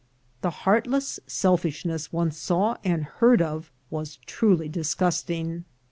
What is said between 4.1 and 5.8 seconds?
truly disgusting.